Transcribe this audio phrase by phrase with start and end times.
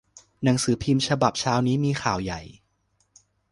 [0.43, 2.41] หนังสือพิมพ์ฉบับเช้านี้มีข่าวใหญ่